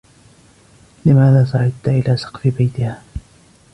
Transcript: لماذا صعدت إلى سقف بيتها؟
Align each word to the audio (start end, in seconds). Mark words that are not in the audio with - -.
لماذا 1.05 1.45
صعدت 1.45 1.87
إلى 1.87 2.17
سقف 2.17 2.47
بيتها؟ 2.57 3.03